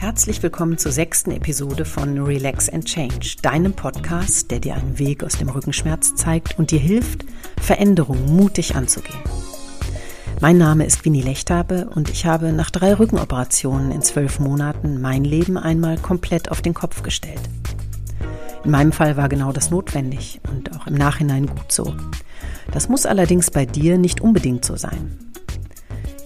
Herzlich 0.00 0.42
willkommen 0.42 0.78
zur 0.78 0.92
sechsten 0.92 1.30
Episode 1.30 1.84
von 1.84 2.18
Relax 2.18 2.70
and 2.70 2.86
Change, 2.86 3.36
deinem 3.42 3.74
Podcast, 3.74 4.50
der 4.50 4.58
dir 4.58 4.74
einen 4.74 4.98
Weg 4.98 5.22
aus 5.22 5.36
dem 5.36 5.50
Rückenschmerz 5.50 6.14
zeigt 6.14 6.58
und 6.58 6.70
dir 6.70 6.78
hilft, 6.78 7.26
Veränderungen 7.60 8.34
mutig 8.34 8.76
anzugehen. 8.76 9.20
Mein 10.40 10.56
Name 10.56 10.86
ist 10.86 11.04
Winnie 11.04 11.20
Lechthabe 11.20 11.90
und 11.94 12.08
ich 12.08 12.24
habe 12.24 12.54
nach 12.54 12.70
drei 12.70 12.94
Rückenoperationen 12.94 13.90
in 13.90 14.00
zwölf 14.00 14.40
Monaten 14.40 15.02
mein 15.02 15.22
Leben 15.22 15.58
einmal 15.58 15.98
komplett 15.98 16.50
auf 16.50 16.62
den 16.62 16.72
Kopf 16.72 17.02
gestellt. 17.02 17.42
In 18.64 18.70
meinem 18.70 18.92
Fall 18.92 19.18
war 19.18 19.28
genau 19.28 19.52
das 19.52 19.70
notwendig 19.70 20.40
und 20.50 20.74
auch 20.74 20.86
im 20.86 20.94
Nachhinein 20.94 21.44
gut 21.44 21.70
so. 21.70 21.94
Das 22.72 22.88
muss 22.88 23.04
allerdings 23.04 23.50
bei 23.50 23.66
dir 23.66 23.98
nicht 23.98 24.22
unbedingt 24.22 24.64
so 24.64 24.76
sein. 24.76 25.29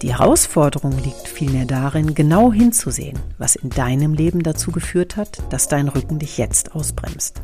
Die 0.01 0.13
Herausforderung 0.13 0.91
liegt 1.03 1.27
vielmehr 1.27 1.65
darin, 1.65 2.15
genau 2.15 2.51
hinzusehen, 2.51 3.17
was 3.37 3.55
in 3.55 3.69
deinem 3.69 4.13
Leben 4.13 4.43
dazu 4.43 4.71
geführt 4.71 5.15
hat, 5.15 5.41
dass 5.51 5.69
dein 5.69 5.87
Rücken 5.87 6.19
dich 6.19 6.37
jetzt 6.37 6.75
ausbremst. 6.75 7.41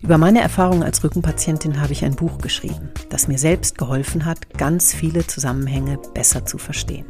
Über 0.00 0.18
meine 0.18 0.40
Erfahrung 0.40 0.82
als 0.82 1.04
Rückenpatientin 1.04 1.80
habe 1.80 1.92
ich 1.92 2.04
ein 2.04 2.16
Buch 2.16 2.38
geschrieben, 2.38 2.90
das 3.10 3.28
mir 3.28 3.38
selbst 3.38 3.76
geholfen 3.76 4.24
hat, 4.24 4.50
ganz 4.56 4.94
viele 4.94 5.26
Zusammenhänge 5.26 5.98
besser 6.14 6.46
zu 6.46 6.58
verstehen. 6.58 7.06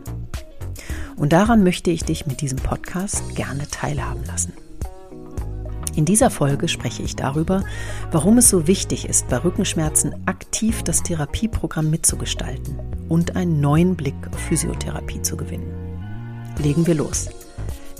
Und 1.16 1.32
daran 1.32 1.62
möchte 1.62 1.90
ich 1.90 2.04
dich 2.04 2.26
mit 2.26 2.40
diesem 2.40 2.58
Podcast 2.58 3.34
gerne 3.36 3.68
teilhaben 3.68 4.24
lassen. 4.24 4.52
In 5.94 6.04
dieser 6.04 6.30
Folge 6.30 6.68
spreche 6.68 7.02
ich 7.02 7.16
darüber, 7.16 7.64
warum 8.10 8.38
es 8.38 8.50
so 8.50 8.66
wichtig 8.66 9.08
ist, 9.08 9.28
bei 9.28 9.38
Rückenschmerzen 9.38 10.14
aktiv 10.26 10.82
das 10.82 11.02
Therapieprogramm 11.02 11.88
mitzugestalten 11.88 12.95
und 13.08 13.36
einen 13.36 13.60
neuen 13.60 13.96
Blick 13.96 14.14
auf 14.32 14.38
Physiotherapie 14.38 15.22
zu 15.22 15.36
gewinnen. 15.36 15.72
Legen 16.58 16.86
wir 16.86 16.94
los. 16.94 17.28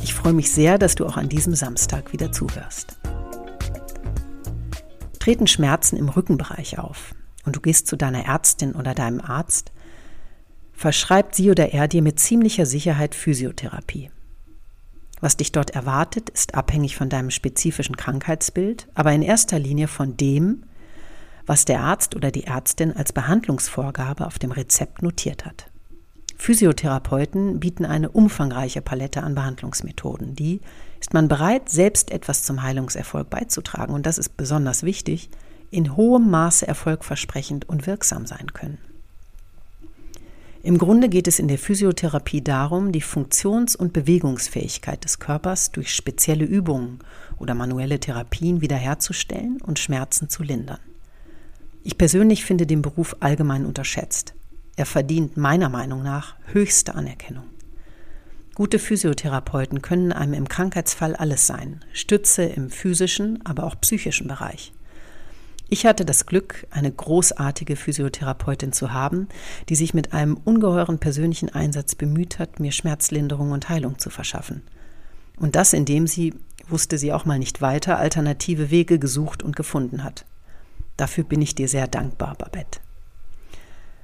Ich 0.03 0.15
freue 0.15 0.33
mich 0.33 0.51
sehr, 0.51 0.79
dass 0.79 0.95
du 0.95 1.07
auch 1.07 1.17
an 1.17 1.29
diesem 1.29 1.55
Samstag 1.55 2.13
wieder 2.13 2.33
zuhörst. 2.33 2.99
Treten 5.19 5.47
Schmerzen 5.47 5.97
im 5.97 6.09
Rückenbereich 6.09 6.79
auf 6.79 7.15
und 7.45 7.57
du 7.57 7.61
gehst 7.61 7.87
zu 7.87 7.97
deiner 7.97 8.27
Ärztin 8.27 8.75
oder 8.75 8.95
deinem 8.95 9.21
Arzt, 9.21 9.73
verschreibt 10.73 11.35
sie 11.35 11.51
oder 11.51 11.73
er 11.73 11.89
dir 11.89 12.03
mit 12.03 12.21
ziemlicher 12.21 12.67
Sicherheit 12.67 13.15
Physiotherapie. 13.15 14.11
Was 15.21 15.37
dich 15.37 15.51
dort 15.51 15.71
erwartet, 15.71 16.29
ist 16.29 16.55
abhängig 16.55 16.97
von 16.97 17.09
deinem 17.09 17.31
spezifischen 17.31 17.97
Krankheitsbild, 17.97 18.87
aber 18.95 19.13
in 19.13 19.23
erster 19.23 19.59
Linie 19.59 19.89
von 19.89 20.17
dem, 20.17 20.65
was 21.47 21.65
der 21.65 21.81
Arzt 21.81 22.15
oder 22.17 22.31
die 22.31 22.45
Ärztin 22.45 22.95
als 22.95 23.13
Behandlungsvorgabe 23.13 24.27
auf 24.27 24.39
dem 24.39 24.53
Rezept 24.53 25.03
notiert 25.03 25.47
hat. 25.47 25.71
Physiotherapeuten 26.37 27.61
bieten 27.61 27.87
eine 27.87 28.11
umfangreiche 28.11 28.83
Palette 28.83 29.23
an 29.23 29.35
Behandlungsmethoden, 29.35 30.35
die, 30.35 30.61
ist 31.01 31.15
man 31.15 31.29
bereit, 31.29 31.69
selbst 31.69 32.11
etwas 32.11 32.43
zum 32.43 32.63
Heilungserfolg 32.63 33.31
beizutragen, 33.31 33.95
und 33.95 34.05
das 34.07 34.19
ist 34.19 34.37
besonders 34.37 34.83
wichtig, 34.83 35.31
in 35.71 35.97
hohem 35.97 36.31
Maße 36.31 36.67
erfolgversprechend 36.67 37.69
und 37.69 37.87
wirksam 37.87 38.27
sein 38.27 38.53
können. 38.53 38.79
Im 40.63 40.79
Grunde 40.79 41.09
geht 41.09 41.29
es 41.29 41.39
in 41.39 41.49
der 41.49 41.59
Physiotherapie 41.59 42.43
darum, 42.43 42.91
die 42.91 43.01
Funktions- 43.01 43.77
und 43.77 43.93
Bewegungsfähigkeit 43.93 45.05
des 45.05 45.21
Körpers 45.21 45.71
durch 45.71 45.95
spezielle 45.95 46.45
Übungen 46.45 46.99
oder 47.39 47.55
manuelle 47.55 48.01
Therapien 48.01 48.61
wiederherzustellen 48.61 49.61
und 49.63 49.79
Schmerzen 49.79 50.29
zu 50.29 50.43
lindern. 50.43 50.81
Ich 51.87 51.99
persönlich 51.99 52.45
finde 52.45 52.67
den 52.67 52.83
Beruf 52.83 53.15
allgemein 53.21 53.65
unterschätzt. 53.65 54.35
Er 54.75 54.87
verdient 54.87 55.37
meiner 55.37 55.69
Meinung 55.69 56.03
nach 56.03 56.35
höchste 56.53 56.97
Anerkennung. 56.97 57.45
Gute 58.57 58.81
Physiotherapeuten 58.81 59.83
können 59.83 60.13
einem 60.13 60.35
im 60.35 60.49
Krankheitsfall 60.49 61.15
alles 61.15 61.47
sein, 61.47 61.85
Stütze 61.93 62.43
im 62.43 62.71
physischen, 62.71 63.47
aber 63.47 63.63
auch 63.63 63.81
psychischen 63.81 64.27
Bereich. 64.27 64.73
Ich 65.69 65.87
hatte 65.87 66.05
das 66.05 66.27
Glück, 66.27 66.67
eine 66.73 66.91
großartige 66.91 67.77
Physiotherapeutin 67.77 68.73
zu 68.73 68.93
haben, 68.93 69.29
die 69.69 69.77
sich 69.77 69.95
mit 69.95 70.13
einem 70.13 70.37
ungeheuren 70.39 70.99
persönlichen 70.99 71.51
Einsatz 71.51 71.95
bemüht 71.95 72.41
hat, 72.41 72.59
mir 72.59 72.73
Schmerzlinderung 72.73 73.53
und 73.53 73.69
Heilung 73.69 74.01
zu 74.01 74.11
verschaffen. 74.11 74.63
Und 75.37 75.55
das, 75.55 75.73
indem 75.73 76.09
sie, 76.09 76.35
wusste 76.69 76.99
sie 76.99 77.13
auch 77.13 77.27
mal 77.27 77.39
nicht 77.39 77.61
weiter, 77.61 77.97
alternative 77.97 78.73
Wege 78.73 78.99
gesucht 78.99 79.45
und 79.45 79.55
gefunden 79.55 80.03
hat. 80.03 80.25
Dafür 80.97 81.25
bin 81.25 81.43
ich 81.43 81.55
dir 81.55 81.69
sehr 81.69 81.87
dankbar, 81.87 82.35
Babette. 82.37 82.81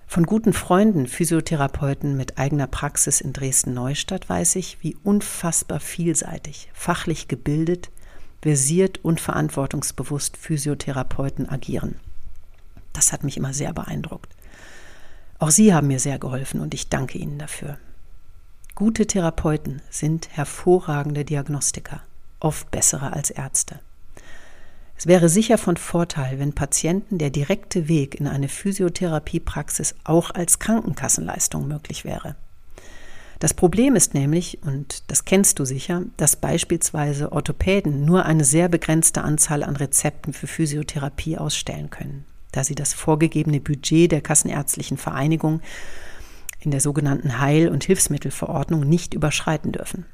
Von 0.07 0.27
guten 0.27 0.53
Freunden, 0.53 1.07
Physiotherapeuten 1.07 2.19
mit 2.19 2.37
eigener 2.37 2.67
Praxis 2.67 3.23
in 3.23 3.33
Dresden-Neustadt 3.33 4.29
weiß 4.29 4.57
ich, 4.57 4.83
wie 4.83 4.95
unfassbar 5.03 5.81
vielseitig, 5.81 6.69
fachlich 6.75 7.29
gebildet, 7.29 7.91
versiert 8.43 9.03
und 9.03 9.23
verantwortungsbewusst 9.23 10.37
Physiotherapeuten 10.37 11.49
agieren. 11.49 11.97
Das 12.93 13.13
hat 13.13 13.25
mich 13.25 13.39
immer 13.39 13.55
sehr 13.55 13.73
beeindruckt. 13.73 14.35
Auch 15.39 15.51
Sie 15.51 15.73
haben 15.73 15.87
mir 15.87 15.99
sehr 15.99 16.19
geholfen 16.19 16.61
und 16.61 16.75
ich 16.75 16.91
danke 16.91 17.17
Ihnen 17.17 17.39
dafür. 17.39 17.79
Gute 18.75 19.07
Therapeuten 19.07 19.81
sind 19.89 20.29
hervorragende 20.37 21.25
Diagnostiker, 21.25 22.03
oft 22.39 22.71
bessere 22.71 23.15
als 23.15 23.31
Ärzte. 23.31 23.81
Es 25.03 25.09
wäre 25.09 25.29
sicher 25.29 25.59
von 25.59 25.77
Vorteil, 25.77 26.39
wenn 26.39 26.53
Patienten 26.53 27.19
der 27.19 27.31
direkte 27.31 27.89
Weg 27.89 28.15
in 28.15 28.29
eine 28.29 28.47
Physiotherapiepraxis 28.47 29.97
auch 30.05 30.31
als 30.31 30.61
Krankenkassenleistung 30.61 31.67
möglich 31.67 32.05
wäre. 32.05 32.37
Das 33.41 33.53
Problem 33.53 33.97
ist 33.97 34.15
nämlich, 34.15 34.63
und 34.63 35.11
das 35.11 35.25
kennst 35.25 35.59
du 35.59 35.65
sicher, 35.65 36.05
dass 36.19 36.37
beispielsweise 36.37 37.33
Orthopäden 37.33 38.05
nur 38.05 38.27
eine 38.27 38.45
sehr 38.45 38.69
begrenzte 38.69 39.23
Anzahl 39.25 39.65
an 39.65 39.75
Rezepten 39.75 40.33
für 40.33 40.47
Physiotherapie 40.47 41.37
ausstellen 41.37 41.91
können, 41.91 42.25
da 42.53 42.63
sie 42.63 42.77
das 42.77 42.95
vorgegebene 42.95 43.59
Budget 43.59 44.13
der 44.13 44.21
Kassenärztlichen 44.21 44.99
Vereinigung 44.99 45.63
in 46.61 46.71
der 46.71 46.81
sogenannten 46.81 47.41
Heil- 47.41 47.71
und 47.71 47.83
Hilfsmittelverordnung 47.83 48.89
nicht 48.89 49.15
überschreiten 49.15 49.73
dürfen. 49.73 50.07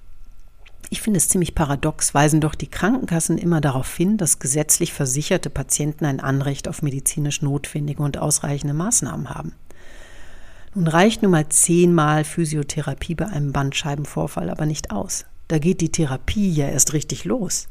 Ich 0.90 1.02
finde 1.02 1.18
es 1.18 1.28
ziemlich 1.28 1.54
paradox, 1.54 2.14
weisen 2.14 2.40
doch 2.40 2.54
die 2.54 2.70
Krankenkassen 2.70 3.36
immer 3.36 3.60
darauf 3.60 3.94
hin, 3.94 4.16
dass 4.16 4.38
gesetzlich 4.38 4.92
versicherte 4.92 5.50
Patienten 5.50 6.06
ein 6.06 6.20
Anrecht 6.20 6.66
auf 6.66 6.80
medizinisch 6.80 7.42
notwendige 7.42 8.02
und 8.02 8.16
ausreichende 8.16 8.74
Maßnahmen 8.74 9.28
haben. 9.28 9.52
Nun 10.74 10.86
reicht 10.86 11.22
nun 11.22 11.32
mal 11.32 11.48
zehnmal 11.48 12.24
Physiotherapie 12.24 13.14
bei 13.14 13.26
einem 13.26 13.52
Bandscheibenvorfall 13.52 14.48
aber 14.48 14.64
nicht 14.64 14.90
aus. 14.90 15.26
Da 15.48 15.58
geht 15.58 15.80
die 15.80 15.92
Therapie 15.92 16.50
ja 16.50 16.68
erst 16.68 16.92
richtig 16.92 17.24
los. 17.24 17.68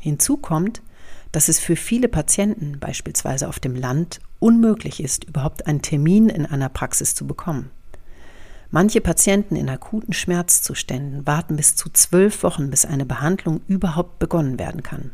Hinzu 0.00 0.36
kommt, 0.36 0.82
dass 1.30 1.48
es 1.48 1.58
für 1.58 1.76
viele 1.76 2.08
Patienten, 2.08 2.78
beispielsweise 2.78 3.48
auf 3.48 3.60
dem 3.60 3.74
Land, 3.74 4.20
unmöglich 4.40 5.02
ist, 5.02 5.24
überhaupt 5.24 5.66
einen 5.66 5.80
Termin 5.80 6.28
in 6.28 6.44
einer 6.44 6.68
Praxis 6.68 7.14
zu 7.14 7.26
bekommen. 7.26 7.70
Manche 8.74 9.02
Patienten 9.02 9.54
in 9.54 9.68
akuten 9.68 10.14
Schmerzzuständen 10.14 11.26
warten 11.26 11.56
bis 11.56 11.76
zu 11.76 11.90
zwölf 11.90 12.42
Wochen, 12.42 12.70
bis 12.70 12.86
eine 12.86 13.04
Behandlung 13.04 13.60
überhaupt 13.68 14.18
begonnen 14.18 14.58
werden 14.58 14.82
kann. 14.82 15.10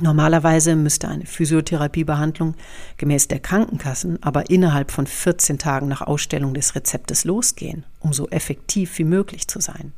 Normalerweise 0.00 0.74
müsste 0.74 1.08
eine 1.08 1.26
Physiotherapiebehandlung 1.26 2.54
gemäß 2.96 3.28
der 3.28 3.40
Krankenkassen 3.40 4.22
aber 4.22 4.48
innerhalb 4.48 4.92
von 4.92 5.06
14 5.06 5.58
Tagen 5.58 5.88
nach 5.88 6.00
Ausstellung 6.00 6.54
des 6.54 6.74
Rezeptes 6.74 7.24
losgehen, 7.24 7.84
um 8.00 8.14
so 8.14 8.30
effektiv 8.30 8.96
wie 8.96 9.04
möglich 9.04 9.46
zu 9.46 9.60
sein. 9.60 9.92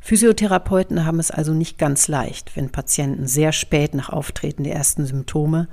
Physiotherapeuten 0.00 1.06
haben 1.06 1.20
es 1.20 1.30
also 1.30 1.54
nicht 1.54 1.78
ganz 1.78 2.06
leicht, 2.06 2.54
wenn 2.54 2.68
Patienten 2.68 3.26
sehr 3.26 3.52
spät 3.52 3.94
nach 3.94 4.10
Auftreten 4.10 4.64
der 4.64 4.74
ersten 4.74 5.06
Symptome 5.06 5.68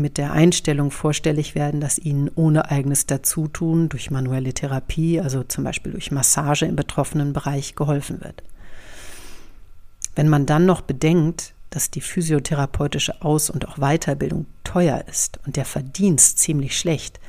mit 0.00 0.16
der 0.18 0.32
Einstellung 0.32 0.90
vorstellig 0.90 1.54
werden, 1.54 1.80
dass 1.80 1.98
ihnen 1.98 2.30
ohne 2.34 2.70
eigenes 2.70 3.06
Dazutun 3.06 3.88
durch 3.88 4.10
manuelle 4.10 4.54
Therapie, 4.54 5.20
also 5.20 5.42
zum 5.42 5.64
Beispiel 5.64 5.92
durch 5.92 6.10
Massage 6.10 6.64
im 6.64 6.76
betroffenen 6.76 7.32
Bereich, 7.32 7.74
geholfen 7.74 8.20
wird. 8.22 8.42
Wenn 10.14 10.28
man 10.28 10.46
dann 10.46 10.66
noch 10.66 10.80
bedenkt, 10.80 11.54
dass 11.70 11.90
die 11.90 12.00
physiotherapeutische 12.00 13.22
Aus- 13.22 13.50
und 13.50 13.68
auch 13.68 13.78
Weiterbildung 13.78 14.46
teuer 14.64 15.04
ist 15.08 15.38
und 15.46 15.56
der 15.56 15.64
Verdienst 15.64 16.38
ziemlich 16.38 16.78
schlecht, 16.78 17.20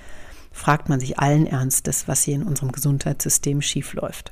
fragt 0.51 0.89
man 0.89 0.99
sich 0.99 1.19
allen 1.19 1.47
Ernstes, 1.47 2.07
was 2.07 2.23
hier 2.23 2.35
in 2.35 2.43
unserem 2.43 2.71
Gesundheitssystem 2.71 3.61
schiefläuft. 3.61 4.31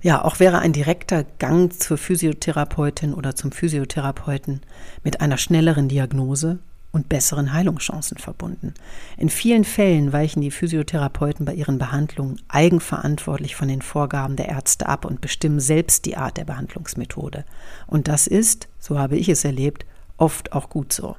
Ja, 0.00 0.24
auch 0.24 0.38
wäre 0.38 0.60
ein 0.60 0.72
direkter 0.72 1.24
Gang 1.24 1.72
zur 1.72 1.98
Physiotherapeutin 1.98 3.14
oder 3.14 3.34
zum 3.34 3.50
Physiotherapeuten 3.50 4.60
mit 5.02 5.20
einer 5.20 5.38
schnelleren 5.38 5.88
Diagnose 5.88 6.60
und 6.92 7.08
besseren 7.08 7.52
Heilungschancen 7.52 8.16
verbunden. 8.16 8.74
In 9.16 9.28
vielen 9.28 9.64
Fällen 9.64 10.12
weichen 10.12 10.40
die 10.40 10.52
Physiotherapeuten 10.52 11.44
bei 11.44 11.54
ihren 11.54 11.78
Behandlungen 11.78 12.40
eigenverantwortlich 12.46 13.56
von 13.56 13.66
den 13.66 13.82
Vorgaben 13.82 14.36
der 14.36 14.48
Ärzte 14.48 14.86
ab 14.88 15.04
und 15.04 15.20
bestimmen 15.20 15.60
selbst 15.60 16.06
die 16.06 16.16
Art 16.16 16.36
der 16.36 16.44
Behandlungsmethode. 16.44 17.44
Und 17.88 18.06
das 18.06 18.28
ist, 18.28 18.68
so 18.78 18.98
habe 18.98 19.16
ich 19.16 19.28
es 19.28 19.44
erlebt, 19.44 19.84
oft 20.16 20.52
auch 20.52 20.70
gut 20.70 20.92
so. 20.92 21.16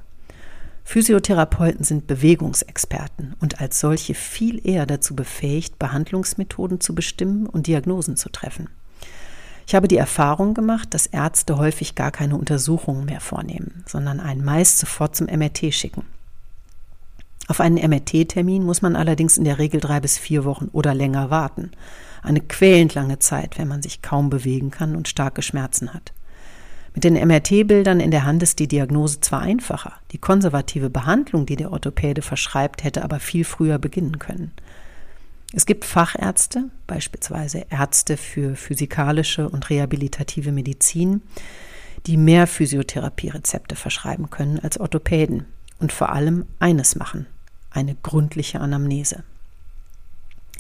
Physiotherapeuten 0.90 1.86
sind 1.86 2.08
Bewegungsexperten 2.08 3.36
und 3.40 3.62
als 3.62 3.80
solche 3.80 4.16
viel 4.16 4.60
eher 4.68 4.88
dazu 4.88 5.16
befähigt, 5.16 5.78
Behandlungsmethoden 5.78 6.82
zu 6.82 6.96
bestimmen 6.96 7.46
und 7.46 7.68
Diagnosen 7.68 8.16
zu 8.16 8.30
treffen. 8.30 8.72
Ich 9.68 9.76
habe 9.76 9.88
die 9.88 9.98
Erfahrung 9.98 10.56
gemacht, 10.56 10.96
dass 10.96 11.06
Ärzte 11.06 11.60
häufig 11.60 11.94
gar 11.94 12.10
keine 12.10 12.38
Untersuchungen 12.38 13.06
mehr 13.06 13.22
vornehmen, 13.22 13.84
sondern 13.86 14.20
einen 14.20 14.44
meist 14.44 14.80
sofort 14.80 15.16
zum 15.16 15.28
MRT 15.28 15.72
schicken. 15.76 16.08
Auf 17.48 17.60
einen 17.60 17.78
MRT-Termin 17.88 18.64
muss 18.64 18.82
man 18.82 18.96
allerdings 18.96 19.38
in 19.38 19.44
der 19.44 19.60
Regel 19.60 19.80
drei 19.80 20.00
bis 20.00 20.18
vier 20.18 20.44
Wochen 20.44 20.70
oder 20.72 20.96
länger 20.96 21.30
warten. 21.30 21.70
Eine 22.24 22.42
quälend 22.42 22.96
lange 22.96 23.20
Zeit, 23.20 23.60
wenn 23.60 23.68
man 23.68 23.84
sich 23.84 24.02
kaum 24.02 24.32
bewegen 24.32 24.72
kann 24.72 24.96
und 24.96 25.08
starke 25.08 25.44
Schmerzen 25.44 25.94
hat. 25.94 26.14
Mit 26.94 27.04
den 27.04 27.14
MRT-Bildern 27.14 28.00
in 28.00 28.12
der 28.12 28.24
Hand 28.24 28.42
ist 28.44 28.60
die 28.60 28.68
Diagnose 28.68 29.22
zwar 29.22 29.42
einfacher, 29.42 29.94
die 30.12 30.18
konservative 30.18 30.90
Behandlung, 30.90 31.46
die 31.46 31.56
der 31.56 31.72
Orthopäde 31.72 32.22
verschreibt, 32.22 32.84
hätte 32.84 33.04
aber 33.04 33.20
viel 33.20 33.46
früher 33.46 33.78
beginnen 33.78 34.20
können. 34.20 34.52
Es 35.54 35.66
gibt 35.66 35.86
Fachärzte, 35.86 36.66
beispielsweise 36.86 37.66
Ärzte 37.70 38.18
für 38.18 38.56
physikalische 38.56 39.50
und 39.50 39.70
rehabilitative 39.70 40.52
Medizin, 40.52 41.22
die 42.06 42.18
mehr 42.18 42.48
Physiotherapierezepte 42.48 43.76
verschreiben 43.76 44.30
können 44.30 44.60
als 44.60 44.80
Orthopäden 44.80 45.46
und 45.80 45.92
vor 45.92 46.12
allem 46.12 46.46
eines 46.60 46.96
machen, 46.96 47.26
eine 47.72 47.96
gründliche 47.96 48.60
Anamnese. 48.60 49.24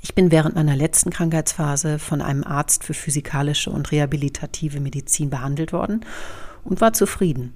Ich 0.01 0.15
bin 0.15 0.31
während 0.31 0.55
meiner 0.55 0.75
letzten 0.75 1.09
Krankheitsphase 1.09 1.99
von 1.99 2.21
einem 2.21 2.43
Arzt 2.43 2.83
für 2.83 2.93
physikalische 2.93 3.69
und 3.69 3.91
rehabilitative 3.91 4.79
Medizin 4.79 5.29
behandelt 5.29 5.73
worden 5.73 6.05
und 6.63 6.81
war 6.81 6.93
zufrieden. 6.93 7.53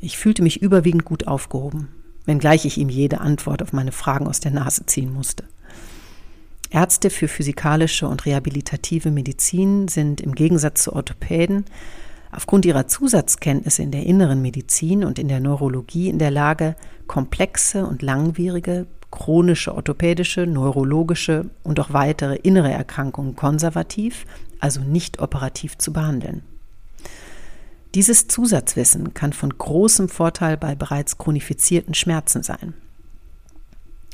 Ich 0.00 0.16
fühlte 0.16 0.42
mich 0.42 0.62
überwiegend 0.62 1.04
gut 1.04 1.26
aufgehoben, 1.26 1.88
wenngleich 2.24 2.64
ich 2.64 2.78
ihm 2.78 2.88
jede 2.88 3.20
Antwort 3.20 3.62
auf 3.62 3.72
meine 3.72 3.92
Fragen 3.92 4.26
aus 4.26 4.40
der 4.40 4.52
Nase 4.52 4.86
ziehen 4.86 5.12
musste. 5.12 5.44
Ärzte 6.70 7.10
für 7.10 7.28
physikalische 7.28 8.06
und 8.06 8.26
rehabilitative 8.26 9.10
Medizin 9.10 9.88
sind 9.88 10.20
im 10.20 10.34
Gegensatz 10.34 10.84
zu 10.84 10.92
Orthopäden 10.92 11.64
aufgrund 12.30 12.64
ihrer 12.64 12.86
Zusatzkenntnisse 12.86 13.82
in 13.82 13.90
der 13.90 14.04
inneren 14.04 14.42
Medizin 14.42 15.04
und 15.04 15.18
in 15.18 15.28
der 15.28 15.40
Neurologie 15.40 16.08
in 16.08 16.18
der 16.18 16.30
Lage, 16.30 16.76
komplexe 17.06 17.86
und 17.86 18.02
langwierige, 18.02 18.86
chronische 19.10 19.74
orthopädische, 19.74 20.46
neurologische 20.46 21.50
und 21.62 21.80
auch 21.80 21.92
weitere 21.92 22.36
innere 22.36 22.70
Erkrankungen 22.70 23.36
konservativ, 23.36 24.26
also 24.60 24.80
nicht 24.80 25.20
operativ 25.20 25.78
zu 25.78 25.92
behandeln. 25.92 26.42
Dieses 27.94 28.28
Zusatzwissen 28.28 29.14
kann 29.14 29.32
von 29.32 29.56
großem 29.56 30.08
Vorteil 30.08 30.58
bei 30.58 30.74
bereits 30.74 31.16
chronifizierten 31.16 31.94
Schmerzen 31.94 32.42
sein. 32.42 32.74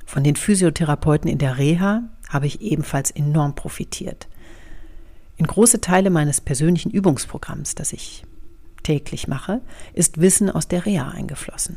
Von 0.07 0.23
den 0.23 0.37
Physiotherapeuten 0.37 1.29
in 1.29 1.39
der 1.39 1.59
Reha 1.59 2.05
habe 2.29 2.47
ich 2.47 2.61
ebenfalls 2.61 3.11
enorm 3.11 3.55
profitiert. 3.57 4.29
In 5.37 5.47
große 5.47 5.81
Teile 5.81 6.11
meines 6.11 6.41
persönlichen 6.41 6.91
Übungsprogramms, 6.91 7.75
das 7.75 7.93
ich 7.93 8.25
täglich 8.83 9.27
mache, 9.27 9.61
ist 9.93 10.21
Wissen 10.21 10.51
aus 10.51 10.69
der 10.69 10.87
Reha 10.87 11.09
eingeflossen. 11.09 11.77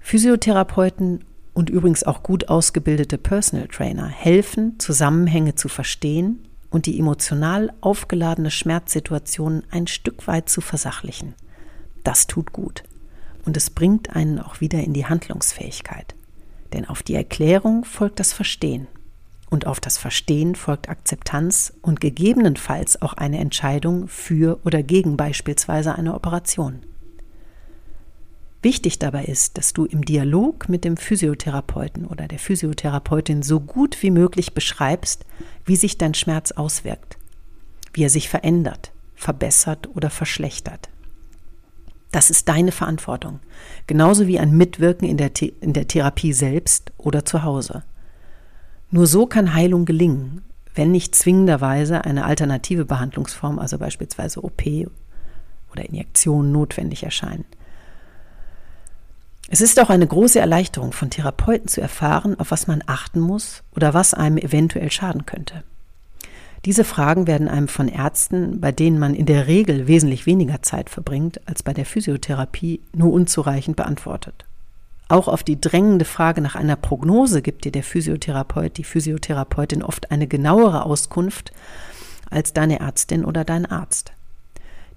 Physiotherapeuten 0.00 1.24
und 1.52 1.68
übrigens 1.68 2.04
auch 2.04 2.22
gut 2.22 2.48
ausgebildete 2.48 3.18
Personal 3.18 3.68
Trainer 3.68 4.06
helfen, 4.06 4.78
Zusammenhänge 4.78 5.54
zu 5.54 5.68
verstehen 5.68 6.46
und 6.70 6.86
die 6.86 6.98
emotional 6.98 7.72
aufgeladene 7.80 8.50
Schmerzsituation 8.50 9.64
ein 9.70 9.86
Stück 9.86 10.26
weit 10.26 10.48
zu 10.48 10.60
versachlichen. 10.60 11.34
Das 12.04 12.26
tut 12.26 12.52
gut. 12.52 12.84
Und 13.44 13.56
es 13.56 13.70
bringt 13.70 14.14
einen 14.14 14.38
auch 14.38 14.60
wieder 14.60 14.82
in 14.82 14.92
die 14.92 15.06
Handlungsfähigkeit. 15.06 16.14
Denn 16.72 16.86
auf 16.86 17.02
die 17.02 17.14
Erklärung 17.14 17.84
folgt 17.84 18.20
das 18.20 18.32
Verstehen. 18.32 18.86
Und 19.50 19.66
auf 19.66 19.80
das 19.80 19.96
Verstehen 19.96 20.54
folgt 20.54 20.88
Akzeptanz 20.88 21.72
und 21.80 22.00
gegebenenfalls 22.00 23.00
auch 23.00 23.14
eine 23.14 23.38
Entscheidung 23.38 24.08
für 24.08 24.60
oder 24.64 24.82
gegen 24.82 25.16
beispielsweise 25.16 25.94
eine 25.94 26.14
Operation. 26.14 26.80
Wichtig 28.60 28.98
dabei 28.98 29.24
ist, 29.24 29.56
dass 29.56 29.72
du 29.72 29.84
im 29.84 30.04
Dialog 30.04 30.68
mit 30.68 30.84
dem 30.84 30.96
Physiotherapeuten 30.96 32.06
oder 32.06 32.26
der 32.26 32.40
Physiotherapeutin 32.40 33.42
so 33.42 33.60
gut 33.60 34.02
wie 34.02 34.10
möglich 34.10 34.52
beschreibst, 34.52 35.24
wie 35.64 35.76
sich 35.76 35.96
dein 35.96 36.14
Schmerz 36.14 36.50
auswirkt, 36.52 37.16
wie 37.92 38.02
er 38.02 38.10
sich 38.10 38.28
verändert, 38.28 38.92
verbessert 39.14 39.88
oder 39.94 40.10
verschlechtert. 40.10 40.88
Das 42.10 42.30
ist 42.30 42.48
deine 42.48 42.72
Verantwortung, 42.72 43.38
genauso 43.86 44.26
wie 44.26 44.38
ein 44.40 44.56
Mitwirken 44.56 45.08
in 45.08 45.18
der, 45.18 45.30
in 45.60 45.72
der 45.72 45.86
Therapie 45.86 46.32
selbst 46.32 46.92
oder 46.98 47.24
zu 47.24 47.44
Hause. 47.44 47.84
Nur 48.90 49.06
so 49.06 49.26
kann 49.26 49.54
Heilung 49.54 49.84
gelingen, 49.84 50.42
wenn 50.74 50.92
nicht 50.92 51.14
zwingenderweise 51.14 52.04
eine 52.04 52.24
alternative 52.24 52.84
Behandlungsform, 52.84 53.58
also 53.58 53.78
beispielsweise 53.78 54.42
OP 54.42 54.62
oder 55.72 55.84
Injektion, 55.84 56.52
notwendig 56.52 57.02
erscheinen. 57.02 57.44
Es 59.50 59.60
ist 59.60 59.80
auch 59.80 59.90
eine 59.90 60.06
große 60.06 60.38
Erleichterung 60.38 60.92
von 60.92 61.10
Therapeuten 61.10 61.68
zu 61.68 61.80
erfahren, 61.80 62.38
auf 62.38 62.50
was 62.50 62.66
man 62.66 62.82
achten 62.86 63.20
muss 63.20 63.62
oder 63.74 63.94
was 63.94 64.14
einem 64.14 64.36
eventuell 64.36 64.90
schaden 64.90 65.26
könnte. 65.26 65.64
Diese 66.64 66.84
Fragen 66.84 67.26
werden 67.26 67.48
einem 67.48 67.68
von 67.68 67.88
Ärzten, 67.88 68.60
bei 68.60 68.72
denen 68.72 68.98
man 68.98 69.14
in 69.14 69.26
der 69.26 69.46
Regel 69.46 69.86
wesentlich 69.86 70.26
weniger 70.26 70.62
Zeit 70.62 70.90
verbringt 70.90 71.40
als 71.46 71.62
bei 71.62 71.72
der 71.72 71.86
Physiotherapie, 71.86 72.80
nur 72.94 73.12
unzureichend 73.12 73.76
beantwortet. 73.76 74.44
Auch 75.08 75.26
auf 75.26 75.42
die 75.42 75.58
drängende 75.58 76.04
Frage 76.04 76.42
nach 76.42 76.54
einer 76.54 76.76
Prognose 76.76 77.40
gibt 77.40 77.64
dir 77.64 77.72
der 77.72 77.82
Physiotherapeut, 77.82 78.76
die 78.76 78.84
Physiotherapeutin 78.84 79.82
oft 79.82 80.10
eine 80.10 80.26
genauere 80.26 80.84
Auskunft 80.84 81.52
als 82.30 82.52
deine 82.52 82.80
Ärztin 82.80 83.24
oder 83.24 83.44
dein 83.44 83.64
Arzt. 83.64 84.12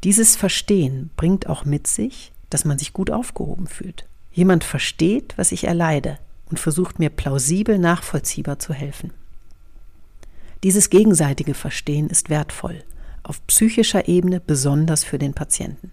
Dieses 0.04 0.36
Verstehen 0.36 1.12
bringt 1.16 1.48
auch 1.48 1.64
mit 1.64 1.88
sich, 1.88 2.34
dass 2.50 2.66
man 2.66 2.78
sich 2.78 2.92
gut 2.92 3.10
aufgehoben 3.10 3.68
fühlt. 3.68 4.06
Jemand 4.34 4.66
versteht, 4.66 5.34
was 5.38 5.54
ich 5.54 5.64
erleide 5.64 6.18
und 6.50 6.60
versucht 6.60 7.00
mir 7.00 7.10
plausibel 7.10 7.80
nachvollziehbar 7.80 8.60
zu 8.60 8.74
helfen. 8.74 9.14
Dieses 10.64 10.90
gegenseitige 10.90 11.54
Verstehen 11.54 12.10
ist 12.10 12.30
wertvoll, 12.30 12.84
auf 13.24 13.46
psychischer 13.48 14.08
Ebene 14.08 14.40
besonders 14.40 15.04
für 15.04 15.18
den 15.18 15.34
Patienten. 15.34 15.92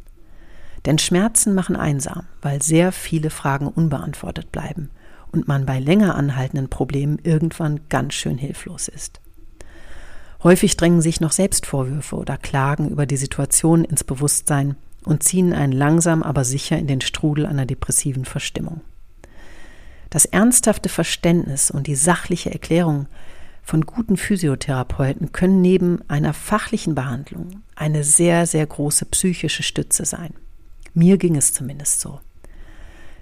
Denn 0.89 0.97
Schmerzen 0.97 1.55
machen 1.55 1.77
einsam, 1.77 2.25
weil 2.41 2.63
sehr 2.63 2.93
viele 2.93 3.29
Fragen 3.29 3.69
unbeantwortet 3.69 4.51
bleiben 4.51 4.89
und 5.31 5.47
man 5.47 5.67
bei 5.67 5.81
länger 5.81 6.15
anhaltenden 6.15 6.71
Problemen 6.71 7.19
irgendwann 7.23 7.81
ganz 7.91 8.15
schön 8.15 8.39
hilflos 8.39 8.89
ist. 8.89 9.21
Häufig 10.43 10.79
drängen 10.79 11.03
sich 11.03 11.21
noch 11.21 11.33
Selbstvorwürfe 11.33 12.17
oder 12.17 12.39
Klagen 12.39 12.89
über 12.89 13.05
die 13.05 13.19
Situation 13.19 13.85
ins 13.85 14.03
Bewusstsein 14.03 14.77
und 15.05 15.23
ziehen 15.23 15.53
einen 15.53 15.75
langsam 15.75 16.23
aber 16.23 16.43
sicher 16.43 16.79
in 16.79 16.87
den 16.87 17.03
Strudel 17.03 17.45
einer 17.45 17.67
depressiven 17.67 18.25
Verstimmung. 18.25 18.81
Das 20.09 20.25
ernsthafte 20.25 20.89
Verständnis 20.89 21.71
und 21.71 21.87
die 21.87 21.97
sachliche 21.97 22.51
Erklärung 22.51 23.09
von 23.63 23.83
guten 23.83 24.17
Physiotherapeuten 24.17 25.33
können 25.33 25.61
neben 25.61 26.01
einer 26.09 26.33
fachlichen 26.33 26.95
Behandlung 26.95 27.63
eine 27.75 28.05
sehr, 28.05 28.47
sehr 28.47 28.65
große 28.65 29.05
psychische 29.05 29.63
Stütze 29.63 30.07
sein. 30.07 30.33
Mir 30.95 31.19
ging 31.19 31.37
es 31.37 31.53
zumindest 31.53 32.01
so. 32.01 32.21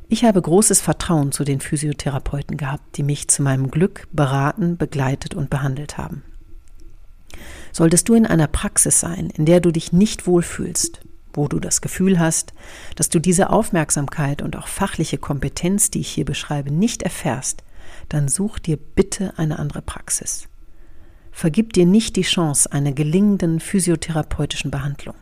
Ich 0.08 0.24
habe 0.24 0.40
großes 0.40 0.80
Vertrauen 0.80 1.32
zu 1.32 1.42
den 1.42 1.60
Physiotherapeuten 1.60 2.56
gehabt, 2.56 2.96
die 2.96 3.02
mich 3.02 3.26
zu 3.28 3.42
meinem 3.42 3.70
Glück 3.70 4.06
beraten, 4.12 4.76
begleitet 4.76 5.34
und 5.34 5.50
behandelt 5.50 5.98
haben. 5.98 6.22
Solltest 7.72 8.08
du 8.08 8.14
in 8.14 8.24
einer 8.24 8.46
Praxis 8.46 9.00
sein, 9.00 9.30
in 9.30 9.46
der 9.46 9.60
du 9.60 9.72
dich 9.72 9.92
nicht 9.92 10.26
wohlfühlst, 10.26 11.00
wo 11.32 11.48
du 11.48 11.58
das 11.58 11.80
Gefühl 11.80 12.18
hast, 12.18 12.54
dass 12.94 13.08
du 13.08 13.18
diese 13.18 13.50
Aufmerksamkeit 13.50 14.42
und 14.42 14.56
auch 14.56 14.68
fachliche 14.68 15.18
Kompetenz, 15.18 15.90
die 15.90 16.00
ich 16.00 16.08
hier 16.08 16.24
beschreibe, 16.24 16.70
nicht 16.70 17.02
erfährst, 17.02 17.64
dann 18.08 18.28
such 18.28 18.60
dir 18.60 18.76
bitte 18.76 19.34
eine 19.36 19.58
andere 19.58 19.82
Praxis. 19.82 20.48
Vergib 21.32 21.72
dir 21.74 21.84
nicht 21.84 22.16
die 22.16 22.22
Chance 22.22 22.72
einer 22.72 22.92
gelingenden 22.92 23.60
physiotherapeutischen 23.60 24.70
Behandlung. 24.70 25.16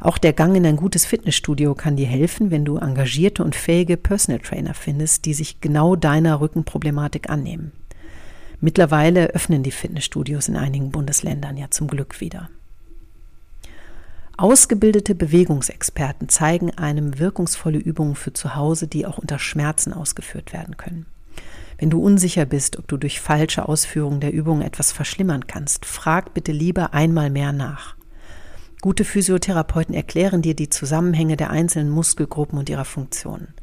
Auch 0.00 0.18
der 0.18 0.32
Gang 0.32 0.56
in 0.56 0.66
ein 0.66 0.76
gutes 0.76 1.06
Fitnessstudio 1.06 1.74
kann 1.74 1.96
dir 1.96 2.06
helfen, 2.06 2.50
wenn 2.50 2.64
du 2.64 2.76
engagierte 2.76 3.42
und 3.42 3.56
fähige 3.56 3.96
Personal 3.96 4.40
Trainer 4.40 4.74
findest, 4.74 5.24
die 5.24 5.34
sich 5.34 5.60
genau 5.60 5.96
deiner 5.96 6.40
Rückenproblematik 6.40 7.30
annehmen. 7.30 7.72
Mittlerweile 8.60 9.28
öffnen 9.28 9.62
die 9.62 9.70
Fitnessstudios 9.70 10.48
in 10.48 10.56
einigen 10.56 10.90
Bundesländern 10.90 11.56
ja 11.56 11.70
zum 11.70 11.88
Glück 11.88 12.20
wieder. 12.20 12.50
Ausgebildete 14.38 15.14
Bewegungsexperten 15.14 16.28
zeigen 16.28 16.70
einem 16.76 17.18
wirkungsvolle 17.18 17.78
Übungen 17.78 18.16
für 18.16 18.34
zu 18.34 18.54
Hause, 18.54 18.86
die 18.86 19.06
auch 19.06 19.16
unter 19.16 19.38
Schmerzen 19.38 19.94
ausgeführt 19.94 20.52
werden 20.52 20.76
können. 20.76 21.06
Wenn 21.78 21.90
du 21.90 22.00
unsicher 22.02 22.44
bist, 22.44 22.78
ob 22.78 22.88
du 22.88 22.96
durch 22.96 23.20
falsche 23.20 23.68
Ausführung 23.68 24.20
der 24.20 24.32
Übung 24.32 24.62
etwas 24.62 24.92
verschlimmern 24.92 25.46
kannst, 25.46 25.84
frag 25.84 26.34
bitte 26.34 26.52
lieber 26.52 26.94
einmal 26.94 27.30
mehr 27.30 27.52
nach. 27.52 27.95
Gute 28.82 29.04
Physiotherapeuten 29.04 29.94
erklären 29.94 30.42
dir 30.42 30.54
die 30.54 30.68
Zusammenhänge 30.68 31.36
der 31.36 31.50
einzelnen 31.50 31.90
Muskelgruppen 31.90 32.58
und 32.58 32.68
ihrer 32.68 32.84
Funktionen. 32.84 33.54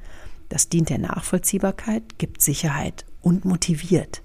Das 0.49 0.69
dient 0.69 0.89
der 0.89 0.97
Nachvollziehbarkeit, 0.97 2.17
gibt 2.17 2.41
Sicherheit 2.41 3.05
und 3.21 3.45
motiviert. 3.45 4.21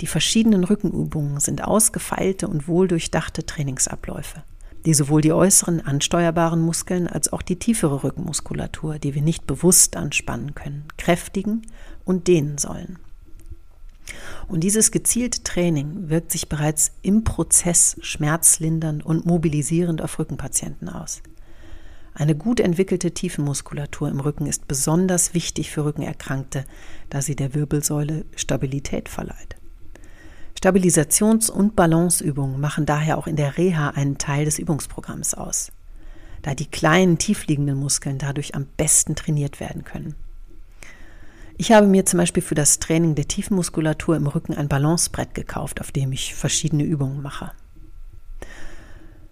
Die 0.00 0.06
verschiedenen 0.06 0.64
Rückenübungen 0.64 1.40
sind 1.40 1.62
ausgefeilte 1.64 2.48
und 2.48 2.68
wohldurchdachte 2.68 3.44
Trainingsabläufe, 3.44 4.42
die 4.86 4.94
sowohl 4.94 5.20
die 5.20 5.32
äußeren 5.32 5.84
ansteuerbaren 5.84 6.60
Muskeln 6.60 7.06
als 7.06 7.32
auch 7.32 7.42
die 7.42 7.58
tiefere 7.58 8.02
Rückenmuskulatur, 8.02 8.98
die 8.98 9.14
wir 9.14 9.22
nicht 9.22 9.46
bewusst 9.46 9.96
anspannen 9.96 10.54
können, 10.54 10.84
kräftigen 10.96 11.62
und 12.04 12.28
dehnen 12.28 12.56
sollen. 12.56 12.98
Und 14.50 14.64
dieses 14.64 14.90
gezielte 14.90 15.44
Training 15.44 16.08
wirkt 16.10 16.32
sich 16.32 16.48
bereits 16.48 16.90
im 17.02 17.22
Prozess 17.22 17.96
schmerzlindernd 18.00 19.06
und 19.06 19.24
mobilisierend 19.24 20.02
auf 20.02 20.18
Rückenpatienten 20.18 20.88
aus. 20.88 21.22
Eine 22.14 22.34
gut 22.34 22.58
entwickelte 22.58 23.12
Tiefenmuskulatur 23.12 24.08
im 24.08 24.18
Rücken 24.18 24.46
ist 24.46 24.66
besonders 24.66 25.34
wichtig 25.34 25.70
für 25.70 25.84
Rückenerkrankte, 25.84 26.64
da 27.10 27.22
sie 27.22 27.36
der 27.36 27.54
Wirbelsäule 27.54 28.24
Stabilität 28.34 29.08
verleiht. 29.08 29.54
Stabilisations- 30.60 31.48
und 31.48 31.76
Balanceübungen 31.76 32.60
machen 32.60 32.86
daher 32.86 33.18
auch 33.18 33.28
in 33.28 33.36
der 33.36 33.56
Reha 33.56 33.90
einen 33.90 34.18
Teil 34.18 34.46
des 34.46 34.58
Übungsprogramms 34.58 35.34
aus, 35.34 35.70
da 36.42 36.56
die 36.56 36.66
kleinen 36.66 37.18
tiefliegenden 37.18 37.78
Muskeln 37.78 38.18
dadurch 38.18 38.56
am 38.56 38.66
besten 38.76 39.14
trainiert 39.14 39.60
werden 39.60 39.84
können. 39.84 40.16
Ich 41.60 41.72
habe 41.72 41.86
mir 41.86 42.06
zum 42.06 42.16
Beispiel 42.16 42.42
für 42.42 42.54
das 42.54 42.78
Training 42.78 43.14
der 43.14 43.28
Tiefenmuskulatur 43.28 44.16
im 44.16 44.26
Rücken 44.26 44.54
ein 44.54 44.66
Balancebrett 44.66 45.34
gekauft, 45.34 45.82
auf 45.82 45.92
dem 45.92 46.10
ich 46.10 46.34
verschiedene 46.34 46.84
Übungen 46.84 47.20
mache. 47.20 47.52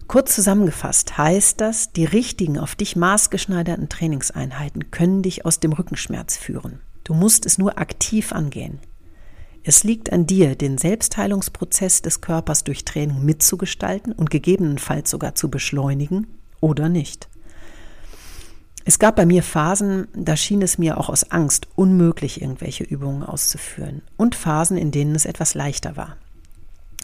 Kurz 0.05 0.35
zusammengefasst 0.35 1.17
heißt 1.17 1.59
das, 1.59 1.91
die 1.91 2.05
richtigen, 2.05 2.59
auf 2.59 2.75
dich 2.75 2.95
maßgeschneiderten 2.95 3.89
Trainingseinheiten 3.89 4.91
können 4.91 5.23
dich 5.23 5.43
aus 5.43 5.59
dem 5.59 5.73
Rückenschmerz 5.73 6.37
führen. 6.37 6.81
Du 7.03 7.15
musst 7.15 7.47
es 7.47 7.57
nur 7.57 7.79
aktiv 7.79 8.31
angehen. 8.31 8.77
Es 9.63 9.83
liegt 9.83 10.13
an 10.13 10.27
dir, 10.27 10.55
den 10.55 10.77
Selbstheilungsprozess 10.77 12.03
des 12.03 12.21
Körpers 12.21 12.63
durch 12.63 12.85
Training 12.85 13.25
mitzugestalten 13.25 14.13
und 14.13 14.29
gegebenenfalls 14.29 15.09
sogar 15.09 15.33
zu 15.33 15.49
beschleunigen 15.49 16.27
oder 16.61 16.89
nicht. 16.89 17.27
Es 18.89 18.97
gab 18.97 19.17
bei 19.17 19.27
mir 19.27 19.43
Phasen, 19.43 20.07
da 20.15 20.35
schien 20.35 20.63
es 20.63 20.79
mir 20.79 20.97
auch 20.97 21.09
aus 21.09 21.29
Angst 21.29 21.67
unmöglich, 21.75 22.41
irgendwelche 22.41 22.83
Übungen 22.83 23.21
auszuführen 23.21 24.01
und 24.17 24.33
Phasen, 24.33 24.77
in 24.77 24.89
denen 24.89 25.13
es 25.13 25.27
etwas 25.27 25.53
leichter 25.53 25.95
war. 25.95 26.17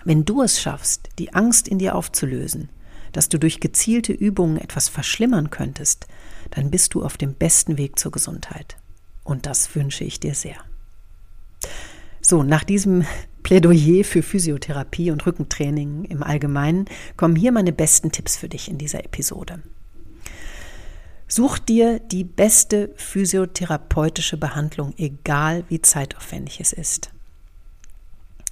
Wenn 0.03 0.25
du 0.25 0.41
es 0.41 0.59
schaffst, 0.59 1.09
die 1.19 1.35
Angst 1.35 1.67
in 1.67 1.77
dir 1.77 1.93
aufzulösen, 1.93 2.69
dass 3.11 3.29
du 3.29 3.37
durch 3.37 3.59
gezielte 3.59 4.13
Übungen 4.13 4.57
etwas 4.57 4.89
verschlimmern 4.89 5.51
könntest, 5.51 6.07
dann 6.49 6.71
bist 6.71 6.95
du 6.95 7.05
auf 7.05 7.17
dem 7.17 7.35
besten 7.35 7.77
Weg 7.77 7.99
zur 7.99 8.11
Gesundheit. 8.11 8.77
Und 9.23 9.45
das 9.45 9.75
wünsche 9.75 10.05
ich 10.05 10.19
dir 10.19 10.33
sehr. 10.33 10.57
So, 12.19 12.41
nach 12.41 12.63
diesem 12.63 13.05
Plädoyer 13.43 14.03
für 14.03 14.23
Physiotherapie 14.23 15.11
und 15.11 15.23
Rückentraining 15.23 16.05
im 16.05 16.23
Allgemeinen 16.23 16.85
kommen 17.15 17.35
hier 17.35 17.51
meine 17.51 17.73
besten 17.73 18.11
Tipps 18.11 18.37
für 18.37 18.49
dich 18.49 18.71
in 18.71 18.79
dieser 18.79 19.05
Episode. 19.05 19.61
Such 21.27 21.57
dir 21.57 21.99
die 21.99 22.23
beste 22.23 22.93
physiotherapeutische 22.97 24.37
Behandlung, 24.37 24.93
egal 24.97 25.63
wie 25.69 25.81
zeitaufwendig 25.81 26.59
es 26.59 26.71
ist. 26.71 27.11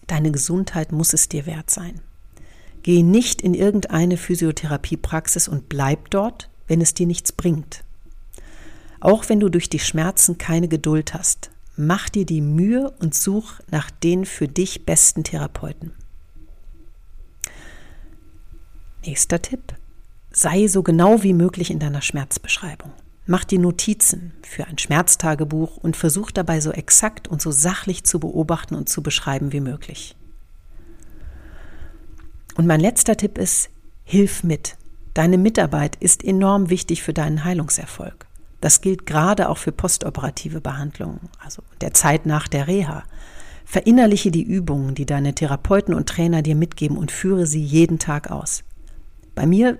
Deine 0.07 0.31
Gesundheit 0.31 0.91
muss 0.91 1.13
es 1.13 1.29
dir 1.29 1.45
wert 1.45 1.69
sein. 1.69 2.01
Geh 2.81 3.03
nicht 3.03 3.41
in 3.41 3.53
irgendeine 3.53 4.17
Physiotherapiepraxis 4.17 5.47
und 5.47 5.69
bleib 5.69 6.09
dort, 6.09 6.49
wenn 6.67 6.81
es 6.81 6.93
dir 6.93 7.07
nichts 7.07 7.31
bringt. 7.31 7.83
Auch 8.99 9.29
wenn 9.29 9.39
du 9.39 9.49
durch 9.49 9.69
die 9.69 9.79
Schmerzen 9.79 10.37
keine 10.37 10.67
Geduld 10.67 11.13
hast, 11.13 11.51
mach 11.75 12.09
dir 12.09 12.25
die 12.25 12.41
Mühe 12.41 12.91
und 12.99 13.13
such 13.13 13.59
nach 13.69 13.91
den 13.91 14.25
für 14.25 14.47
dich 14.47 14.85
besten 14.85 15.23
Therapeuten. 15.23 15.93
Nächster 19.05 19.41
Tipp 19.41 19.75
sei 20.33 20.67
so 20.67 20.83
genau 20.83 21.23
wie 21.23 21.33
möglich 21.33 21.71
in 21.71 21.79
deiner 21.79 22.01
Schmerzbeschreibung. 22.01 22.91
Mach 23.25 23.45
dir 23.45 23.59
Notizen 23.59 24.33
für 24.41 24.67
ein 24.67 24.77
Schmerztagebuch 24.77 25.77
und 25.77 25.95
versuch 25.95 26.31
dabei 26.31 26.59
so 26.59 26.71
exakt 26.71 27.27
und 27.27 27.41
so 27.41 27.51
sachlich 27.51 28.03
zu 28.03 28.19
beobachten 28.19 28.75
und 28.75 28.89
zu 28.89 29.01
beschreiben 29.01 29.53
wie 29.53 29.61
möglich. 29.61 30.17
Und 32.55 32.67
mein 32.67 32.81
letzter 32.81 33.15
Tipp 33.15 33.37
ist, 33.37 33.69
hilf 34.03 34.43
mit. 34.43 34.75
Deine 35.13 35.37
Mitarbeit 35.37 35.95
ist 35.95 36.23
enorm 36.23 36.69
wichtig 36.69 37.01
für 37.03 37.13
deinen 37.13 37.45
Heilungserfolg. 37.45 38.27
Das 38.59 38.81
gilt 38.81 39.05
gerade 39.05 39.49
auch 39.49 39.57
für 39.57 39.71
postoperative 39.71 40.59
Behandlungen, 40.59 41.29
also 41.43 41.63
der 41.81 41.93
Zeit 41.93 42.25
nach 42.25 42.47
der 42.47 42.67
Reha. 42.67 43.03
Verinnerliche 43.65 44.31
die 44.31 44.43
Übungen, 44.43 44.95
die 44.95 45.05
deine 45.05 45.33
Therapeuten 45.33 45.93
und 45.93 46.09
Trainer 46.09 46.41
dir 46.41 46.55
mitgeben 46.55 46.97
und 46.97 47.11
führe 47.11 47.45
sie 47.45 47.61
jeden 47.61 47.99
Tag 47.99 48.29
aus. 48.29 48.63
Bei 49.35 49.45
mir 49.45 49.77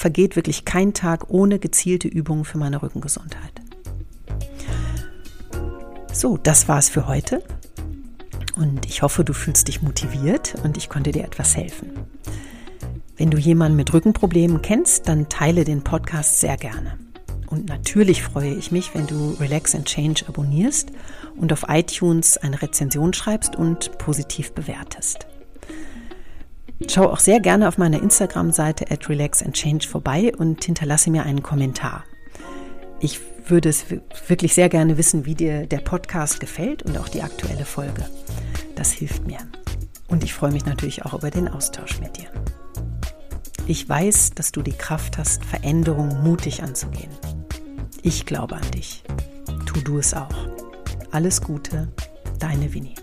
vergeht 0.00 0.34
wirklich 0.34 0.64
kein 0.64 0.94
Tag 0.94 1.28
ohne 1.28 1.58
gezielte 1.58 2.08
Übungen 2.08 2.46
für 2.46 2.56
meine 2.56 2.80
Rückengesundheit. 2.80 3.52
So, 6.10 6.38
das 6.38 6.68
war's 6.68 6.88
für 6.88 7.06
heute. 7.06 7.42
Und 8.56 8.86
ich 8.86 9.02
hoffe, 9.02 9.24
du 9.24 9.34
fühlst 9.34 9.68
dich 9.68 9.82
motiviert 9.82 10.54
und 10.64 10.78
ich 10.78 10.88
konnte 10.88 11.12
dir 11.12 11.22
etwas 11.24 11.54
helfen. 11.54 11.90
Wenn 13.18 13.30
du 13.30 13.36
jemanden 13.36 13.76
mit 13.76 13.92
Rückenproblemen 13.92 14.62
kennst, 14.62 15.06
dann 15.06 15.28
teile 15.28 15.64
den 15.64 15.84
Podcast 15.84 16.40
sehr 16.40 16.56
gerne. 16.56 16.96
Und 17.48 17.68
natürlich 17.68 18.22
freue 18.22 18.54
ich 18.54 18.72
mich, 18.72 18.94
wenn 18.94 19.06
du 19.06 19.36
Relax 19.38 19.74
and 19.74 19.84
Change 19.84 20.24
abonnierst 20.26 20.92
und 21.36 21.52
auf 21.52 21.66
iTunes 21.68 22.38
eine 22.38 22.62
Rezension 22.62 23.12
schreibst 23.12 23.54
und 23.54 23.98
positiv 23.98 24.52
bewertest. 24.52 25.26
Schau 26.88 27.08
auch 27.10 27.20
sehr 27.20 27.40
gerne 27.40 27.68
auf 27.68 27.78
meiner 27.78 28.02
Instagram-Seite 28.02 28.90
at 28.90 29.08
Relax 29.08 29.42
and 29.42 29.54
Change 29.54 29.86
vorbei 29.86 30.32
und 30.36 30.64
hinterlasse 30.64 31.10
mir 31.10 31.24
einen 31.24 31.42
Kommentar. 31.42 32.04
Ich 33.00 33.20
würde 33.46 33.68
es 33.68 33.86
wirklich 34.28 34.54
sehr 34.54 34.68
gerne 34.68 34.96
wissen, 34.96 35.24
wie 35.24 35.34
dir 35.34 35.66
der 35.66 35.78
Podcast 35.78 36.40
gefällt 36.40 36.82
und 36.82 36.98
auch 36.98 37.08
die 37.08 37.22
aktuelle 37.22 37.64
Folge. 37.64 38.06
Das 38.74 38.92
hilft 38.92 39.26
mir. 39.26 39.38
Und 40.08 40.24
ich 40.24 40.34
freue 40.34 40.52
mich 40.52 40.66
natürlich 40.66 41.04
auch 41.04 41.14
über 41.14 41.30
den 41.30 41.48
Austausch 41.48 42.00
mit 42.00 42.16
dir. 42.16 42.28
Ich 43.66 43.88
weiß, 43.88 44.30
dass 44.34 44.50
du 44.50 44.62
die 44.62 44.72
Kraft 44.72 45.18
hast, 45.18 45.44
Veränderungen 45.44 46.22
mutig 46.22 46.62
anzugehen. 46.62 47.10
Ich 48.02 48.26
glaube 48.26 48.56
an 48.56 48.70
dich. 48.72 49.04
Tu 49.66 49.80
du 49.80 49.98
es 49.98 50.14
auch. 50.14 50.34
Alles 51.12 51.40
Gute, 51.40 51.92
deine 52.38 52.72
Winnie. 52.74 52.94